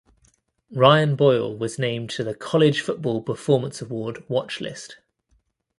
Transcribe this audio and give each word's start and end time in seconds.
Ryan 0.71 1.15
Boyle 1.15 1.55
was 1.55 1.77
named 1.77 2.09
to 2.09 2.23
the 2.23 2.33
"College 2.33 2.81
Football 2.81 3.21
Performance 3.21 3.83
Award" 3.83 4.23
Watch 4.27 4.59
List. 4.59 4.97